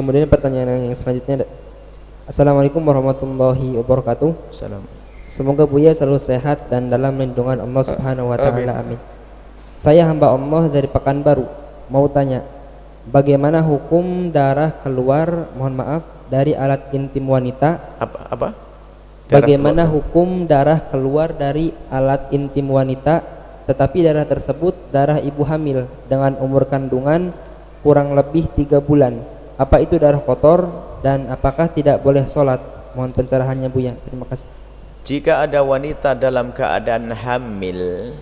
Kemudian 0.00 0.32
pertanyaan 0.32 0.88
yang 0.88 0.96
selanjutnya 0.96 1.44
Assalamualaikum 2.24 2.80
warahmatullahi 2.80 3.76
wabarakatuh. 3.84 4.32
Salam. 4.48 4.80
Semoga 5.28 5.68
Buya 5.68 5.92
selalu 5.92 6.16
sehat 6.16 6.72
dan 6.72 6.88
dalam 6.88 7.20
lindungan 7.20 7.60
Allah 7.60 7.84
Subhanahu 7.84 8.32
wa 8.32 8.40
taala. 8.40 8.80
Amin. 8.80 8.96
Saya 9.76 10.08
hamba 10.08 10.32
Allah 10.32 10.72
dari 10.72 10.88
Pekanbaru. 10.88 11.44
Mau 11.92 12.08
tanya, 12.08 12.48
bagaimana 13.12 13.60
hukum 13.60 14.32
darah 14.32 14.72
keluar, 14.80 15.52
mohon 15.52 15.76
maaf, 15.76 16.00
dari 16.32 16.56
alat 16.56 16.88
intim 16.96 17.28
wanita? 17.28 18.00
Apa 18.00 18.24
apa? 18.24 18.48
Darah 19.28 19.36
Bagaimana 19.36 19.84
keluar. 19.84 19.94
hukum 20.00 20.28
darah 20.48 20.80
keluar 20.80 21.28
dari 21.36 21.76
alat 21.92 22.32
intim 22.32 22.72
wanita 22.72 23.20
tetapi 23.68 24.00
darah 24.00 24.24
tersebut 24.24 24.72
darah 24.88 25.20
ibu 25.20 25.44
hamil 25.44 25.84
dengan 26.08 26.40
umur 26.40 26.64
kandungan 26.64 27.36
kurang 27.84 28.16
lebih 28.16 28.48
tiga 28.56 28.80
bulan? 28.80 29.39
Apa 29.60 29.76
itu 29.84 30.00
darah 30.00 30.24
kotor 30.24 30.72
dan 31.04 31.28
apakah 31.28 31.68
tidak 31.68 32.00
boleh 32.00 32.24
sholat? 32.24 32.64
Mohon 32.96 33.12
pencerahannya 33.12 33.68
Buya. 33.68 33.92
Terima 34.08 34.24
kasih. 34.24 34.48
Jika 35.04 35.44
ada 35.44 35.60
wanita 35.60 36.16
dalam 36.16 36.56
keadaan 36.56 37.12
hamil 37.12 38.12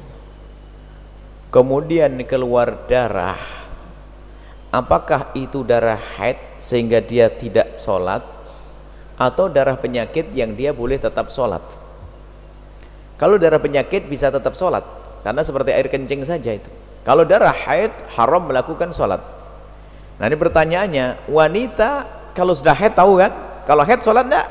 kemudian 1.49 2.13
keluar 2.29 2.85
darah 2.85 3.41
apakah 4.69 5.33
itu 5.33 5.65
darah 5.65 5.97
haid 5.97 6.37
sehingga 6.61 7.01
dia 7.01 7.33
tidak 7.33 7.81
sholat 7.81 8.21
atau 9.17 9.49
darah 9.49 9.81
penyakit 9.81 10.29
yang 10.37 10.53
dia 10.53 10.77
boleh 10.77 11.01
tetap 11.01 11.33
sholat 11.33 11.65
kalau 13.17 13.41
darah 13.41 13.59
penyakit 13.59 14.05
bisa 14.05 14.29
tetap 14.29 14.53
sholat 14.53 14.85
karena 15.25 15.41
seperti 15.41 15.73
air 15.73 15.89
kencing 15.89 16.21
saja 16.29 16.53
itu 16.53 16.69
kalau 17.01 17.25
darah 17.25 17.57
haid 17.57 17.97
haram 18.13 18.45
melakukan 18.45 18.93
sholat 18.93 19.25
nah 20.19 20.27
ini 20.27 20.37
pertanyaannya 20.37 21.31
wanita 21.31 21.91
kalau 22.35 22.55
sudah 22.55 22.75
haid 22.75 22.95
tahu 22.95 23.19
kan? 23.19 23.33
Kalau 23.67 23.83
haid 23.83 24.03
sholat 24.03 24.27
tidak 24.27 24.47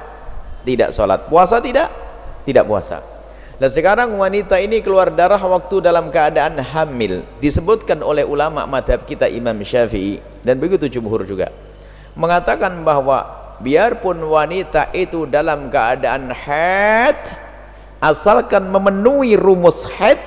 tidak 0.68 0.90
sholat. 0.92 1.20
Puasa 1.32 1.64
tidak? 1.64 1.88
Tidak 2.44 2.68
puasa. 2.68 3.00
Dan 3.58 3.72
sekarang 3.72 4.14
wanita 4.20 4.60
ini 4.60 4.84
keluar 4.84 5.10
darah 5.10 5.40
waktu 5.40 5.80
dalam 5.80 6.12
keadaan 6.12 6.60
hamil. 6.60 7.24
Disebutkan 7.40 8.04
oleh 8.04 8.28
ulama 8.28 8.68
madhab 8.68 9.08
kita 9.08 9.32
Imam 9.32 9.56
Syafi'i. 9.64 10.20
Dan 10.44 10.60
begitu 10.60 10.86
jumhur 11.00 11.24
juga. 11.24 11.50
Mengatakan 12.14 12.84
bahwa 12.84 13.24
biarpun 13.64 14.20
wanita 14.22 14.92
itu 14.94 15.26
dalam 15.26 15.72
keadaan 15.72 16.30
haid 16.30 17.18
asalkan 17.98 18.70
memenuhi 18.70 19.34
rumus 19.34 19.82
haid 19.98 20.22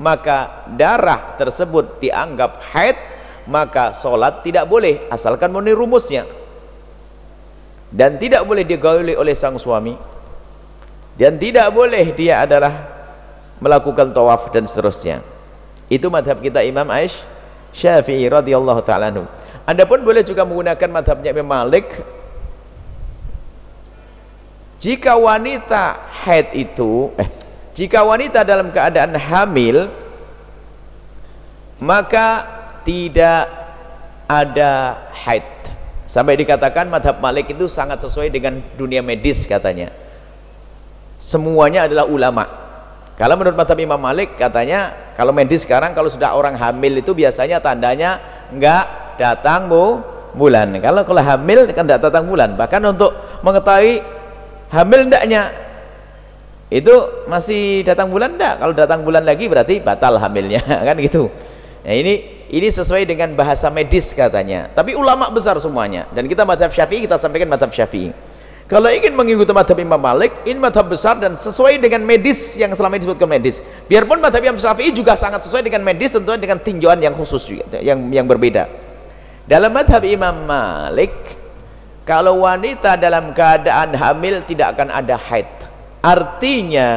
maka 0.00 0.64
darah 0.72 1.36
tersebut 1.36 2.00
dianggap 2.00 2.64
haid 2.72 2.96
maka 3.44 3.92
sholat 3.92 4.40
tidak 4.40 4.64
boleh 4.68 5.04
asalkan 5.12 5.52
memenuhi 5.52 5.76
rumusnya. 5.76 6.24
Dan 7.94 8.18
tidak 8.18 8.42
boleh 8.42 8.66
digauli 8.66 9.14
oleh 9.14 9.36
sang 9.38 9.54
suami. 9.60 9.94
Dan 11.14 11.38
tidak 11.38 11.70
boleh 11.70 12.10
dia 12.10 12.42
adalah 12.42 12.74
melakukan 13.62 14.10
tawaf 14.10 14.50
dan 14.50 14.66
seterusnya. 14.66 15.22
Itu 15.86 16.10
madhab 16.10 16.42
kita 16.42 16.64
Imam 16.66 16.90
Aish 16.90 17.22
Syafi'i 17.70 18.26
radhiyallahu 18.26 18.80
ta'ala 18.82 19.14
anhu. 19.14 19.26
Adapun 19.64 20.02
boleh 20.02 20.26
juga 20.26 20.42
menggunakan 20.42 20.90
madhabnya 20.90 21.30
Imam 21.30 21.46
Malik. 21.46 21.86
Jika 24.82 25.16
wanita 25.16 25.96
haid 26.26 26.52
itu 26.52 27.14
eh, 27.16 27.28
jika 27.72 28.04
wanita 28.04 28.44
dalam 28.44 28.68
keadaan 28.68 29.16
hamil 29.16 29.88
maka 31.80 32.44
tidak 32.84 33.48
ada 34.28 35.02
haid. 35.12 35.44
Sampai 36.06 36.38
dikatakan 36.38 36.86
madhab 36.86 37.18
Malik 37.18 37.50
itu 37.50 37.66
sangat 37.66 37.98
sesuai 37.98 38.30
dengan 38.30 38.62
dunia 38.78 39.02
medis 39.02 39.48
katanya. 39.50 39.90
Semuanya 41.18 41.90
adalah 41.90 42.06
ulama. 42.06 42.44
Kalau 43.14 43.34
menurut 43.38 43.58
madhab 43.58 43.78
Imam 43.78 43.98
Malik 43.98 44.38
katanya 44.38 44.94
kalau 45.14 45.30
medis 45.30 45.62
sekarang 45.62 45.94
kalau 45.94 46.10
sudah 46.10 46.34
orang 46.34 46.58
hamil 46.58 46.98
itu 46.98 47.14
biasanya 47.14 47.62
tandanya 47.62 48.18
enggak 48.50 49.16
datang 49.18 49.70
bu 49.70 50.02
bulan. 50.34 50.74
Kalau 50.82 51.06
kalau 51.06 51.22
hamil 51.22 51.70
kan 51.70 51.86
tidak 51.86 52.02
datang 52.02 52.26
bulan. 52.26 52.58
Bahkan 52.58 52.82
untuk 52.82 53.14
mengetahui 53.46 54.02
hamil 54.74 55.00
ndaknya 55.06 55.54
itu 56.74 56.94
masih 57.30 57.86
datang 57.86 58.10
bulan 58.10 58.34
enggak 58.34 58.58
kalau 58.58 58.74
datang 58.74 59.06
bulan 59.06 59.22
lagi 59.22 59.46
berarti 59.46 59.78
batal 59.78 60.18
hamilnya 60.18 60.62
kan 60.90 60.98
gitu. 60.98 61.30
Nah 61.86 61.94
ini 61.94 62.33
ini 62.54 62.70
sesuai 62.70 63.02
dengan 63.02 63.34
bahasa 63.34 63.66
medis 63.66 64.14
katanya. 64.14 64.70
Tapi 64.70 64.94
ulama 64.94 65.26
besar 65.26 65.58
semuanya. 65.58 66.06
Dan 66.14 66.30
kita 66.30 66.46
madhab 66.46 66.70
syafi'i 66.70 67.02
kita 67.02 67.18
sampaikan 67.18 67.50
madhab 67.50 67.74
syafi'i. 67.74 68.14
Kalau 68.64 68.88
ingin 68.88 69.12
mengikuti 69.12 69.52
madhab 69.52 69.76
Imam 69.76 69.98
Malik 70.00 70.40
ini 70.48 70.56
madhab 70.56 70.88
besar 70.88 71.20
dan 71.20 71.36
sesuai 71.36 71.82
dengan 71.82 72.00
medis 72.00 72.56
yang 72.56 72.72
selama 72.72 72.96
ini 72.96 73.04
disebutkan 73.04 73.28
medis. 73.28 73.60
Biarpun 73.90 74.22
madhab 74.22 74.40
Imam 74.40 74.56
Syafi'i 74.56 74.94
juga 74.94 75.18
sangat 75.20 75.44
sesuai 75.44 75.66
dengan 75.66 75.84
medis 75.84 76.14
tentunya 76.14 76.40
dengan 76.40 76.56
tinjauan 76.62 76.96
yang 77.02 77.12
khusus 77.12 77.44
juga 77.44 77.76
yang, 77.82 78.08
yang 78.08 78.24
berbeda. 78.24 78.70
Dalam 79.44 79.68
madhab 79.68 80.00
Imam 80.06 80.48
Malik 80.48 81.12
kalau 82.08 82.48
wanita 82.48 82.96
dalam 82.96 83.36
keadaan 83.36 83.92
hamil 83.92 84.40
tidak 84.48 84.78
akan 84.78 84.88
ada 84.96 85.20
haid. 85.20 85.50
Artinya 86.00 86.88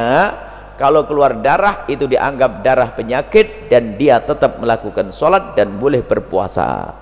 kalau 0.78 1.02
keluar 1.10 1.34
darah 1.42 1.82
itu 1.90 2.06
dianggap 2.06 2.62
darah 2.62 2.94
penyakit 2.94 3.66
dan 3.66 3.98
dia 3.98 4.22
tetap 4.22 4.62
melakukan 4.62 5.10
sholat 5.10 5.58
dan 5.58 5.74
boleh 5.74 6.06
berpuasa. 6.06 6.94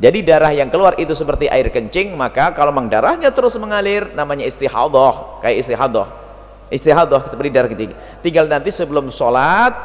Jadi 0.00 0.24
darah 0.24 0.48
yang 0.48 0.72
keluar 0.72 0.96
itu 0.96 1.12
seperti 1.12 1.44
air 1.44 1.68
kencing 1.68 2.16
maka 2.16 2.56
kalau 2.56 2.72
memang 2.72 2.88
darahnya 2.88 3.28
terus 3.28 3.52
mengalir 3.60 4.08
namanya 4.16 4.48
istihadah. 4.48 5.44
Kayak 5.44 5.60
istihadah. 5.60 6.08
Istihadah 6.72 7.28
seperti 7.28 7.50
darah 7.52 7.68
kencing. 7.68 7.92
Tinggal 8.24 8.48
nanti 8.48 8.72
sebelum 8.72 9.12
sholat 9.12 9.76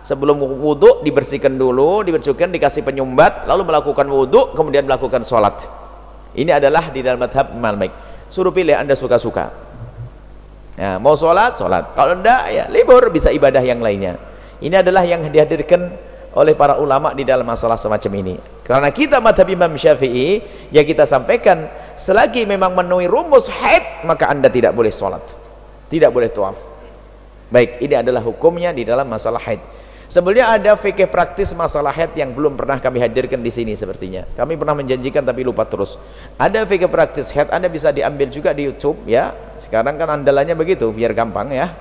sebelum 0.00 0.40
wudhu 0.40 1.04
dibersihkan 1.04 1.52
dulu 1.52 2.00
dibersihkan 2.00 2.48
dikasih 2.48 2.80
penyumbat 2.80 3.44
lalu 3.44 3.76
melakukan 3.76 4.08
wudhu 4.08 4.56
kemudian 4.56 4.88
melakukan 4.88 5.20
sholat. 5.20 5.68
Ini 6.32 6.56
adalah 6.56 6.88
di 6.88 7.04
dalam 7.04 7.20
madhab 7.20 7.52
Malik. 7.52 7.92
Suruh 8.32 8.56
pilih 8.56 8.72
anda 8.72 8.96
suka-suka 8.96 9.65
ya, 10.76 11.00
mau 11.00 11.16
sholat, 11.18 11.56
sholat 11.58 11.96
kalau 11.96 12.16
enggak 12.20 12.42
ya 12.52 12.64
libur 12.70 13.08
bisa 13.10 13.32
ibadah 13.32 13.60
yang 13.64 13.80
lainnya 13.80 14.20
ini 14.62 14.76
adalah 14.76 15.02
yang 15.02 15.24
dihadirkan 15.26 15.92
oleh 16.36 16.52
para 16.52 16.76
ulama 16.76 17.16
di 17.16 17.24
dalam 17.24 17.48
masalah 17.48 17.80
semacam 17.80 18.12
ini 18.20 18.34
karena 18.62 18.92
kita 18.92 19.18
madhab 19.18 19.48
Imam 19.48 19.72
Syafi'i 19.72 20.44
ya 20.68 20.84
kita 20.84 21.08
sampaikan 21.08 21.66
selagi 21.96 22.44
memang 22.44 22.76
memenuhi 22.76 23.08
rumus 23.08 23.48
haid 23.48 24.04
maka 24.04 24.28
anda 24.28 24.52
tidak 24.52 24.76
boleh 24.76 24.92
sholat 24.92 25.24
tidak 25.88 26.12
boleh 26.12 26.28
tuaf 26.28 26.60
baik 27.48 27.80
ini 27.80 27.96
adalah 27.96 28.20
hukumnya 28.20 28.70
di 28.76 28.84
dalam 28.84 29.08
masalah 29.08 29.40
haid 29.40 29.64
Sebenarnya 30.06 30.54
ada 30.54 30.72
fikih 30.78 31.10
praktis 31.10 31.50
masalah 31.50 31.90
haid 31.90 32.14
yang 32.14 32.30
belum 32.30 32.54
pernah 32.54 32.78
kami 32.78 33.02
hadirkan 33.02 33.42
di 33.42 33.50
sini 33.50 33.74
sepertinya. 33.74 34.22
Kami 34.38 34.54
pernah 34.54 34.78
menjanjikan 34.78 35.26
tapi 35.26 35.42
lupa 35.42 35.66
terus. 35.66 35.98
Ada 36.38 36.62
fikih 36.62 36.86
praktis 36.86 37.34
haid 37.34 37.50
Anda 37.50 37.66
bisa 37.66 37.90
diambil 37.90 38.30
juga 38.30 38.54
di 38.54 38.70
YouTube 38.70 39.02
ya. 39.10 39.34
Sekarang 39.60 39.96
kan 39.96 40.20
andalannya 40.20 40.54
begitu 40.56 40.90
biar 40.90 41.16
gampang 41.16 41.52
ya. 41.52 41.72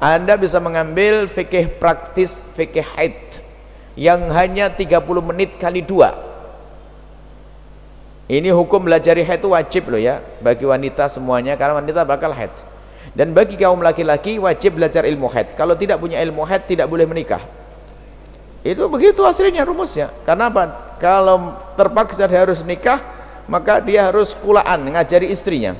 Anda 0.00 0.40
bisa 0.40 0.56
mengambil 0.58 1.28
fikih 1.28 1.76
praktis 1.76 2.40
fikih 2.56 2.86
haid 2.96 3.44
yang 3.96 4.32
hanya 4.32 4.72
30 4.72 4.96
menit 5.20 5.60
kali 5.60 5.84
dua. 5.84 6.16
Ini 8.30 8.54
hukum 8.54 8.86
belajar 8.86 9.18
haid 9.18 9.40
itu 9.42 9.50
wajib 9.50 9.90
loh 9.90 10.00
ya 10.00 10.24
bagi 10.40 10.64
wanita 10.64 11.10
semuanya 11.10 11.58
karena 11.58 11.76
wanita 11.78 12.06
bakal 12.06 12.32
haid. 12.32 12.54
Dan 13.12 13.34
bagi 13.34 13.58
kaum 13.58 13.82
laki-laki 13.82 14.38
wajib 14.38 14.78
belajar 14.78 15.02
ilmu 15.04 15.28
haid. 15.28 15.52
Kalau 15.58 15.74
tidak 15.74 16.00
punya 16.00 16.22
ilmu 16.22 16.46
haid 16.46 16.64
tidak 16.64 16.86
boleh 16.86 17.04
menikah 17.04 17.42
itu 18.60 18.84
begitu 18.92 19.24
aslinya 19.24 19.64
rumusnya 19.64 20.12
karena 20.28 20.52
apa 20.52 20.96
kalau 21.00 21.56
terpaksa 21.80 22.28
dia 22.28 22.44
harus 22.44 22.60
nikah 22.60 23.00
maka 23.48 23.80
dia 23.80 24.04
harus 24.12 24.36
kulaan 24.36 24.84
ngajari 24.92 25.32
istrinya 25.32 25.72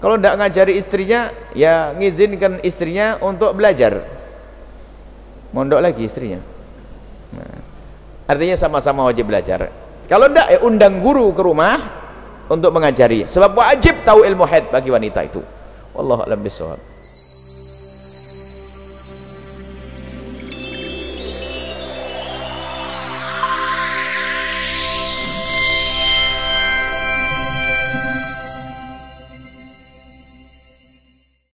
kalau 0.00 0.16
tidak 0.16 0.34
ngajari 0.40 0.72
istrinya 0.80 1.30
ya 1.52 1.92
ngizinkan 1.92 2.64
istrinya 2.64 3.20
untuk 3.20 3.52
belajar. 3.52 4.00
Mondok 5.52 5.80
lagi 5.82 6.08
istrinya. 6.08 6.40
Nah, 7.36 7.58
artinya 8.24 8.56
sama-sama 8.56 9.04
wajib 9.04 9.28
belajar. 9.28 9.68
Kalau 10.08 10.26
tidak 10.32 10.48
ya 10.50 10.58
undang 10.64 11.04
guru 11.04 11.30
ke 11.36 11.42
rumah 11.44 11.78
untuk 12.48 12.74
mengajari. 12.74 13.28
Sebab 13.28 13.54
wajib 13.54 14.02
tahu 14.02 14.24
ilmu 14.24 14.48
haid 14.48 14.72
bagi 14.72 14.90
wanita 14.90 15.20
itu. 15.26 15.42
Wallahu 15.94 16.24
a'lam 16.24 16.40
bishawab 16.40 16.99